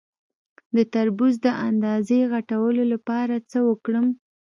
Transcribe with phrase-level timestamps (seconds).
[0.75, 4.07] د تربوز د اندازې غټولو لپاره څه وکړم؟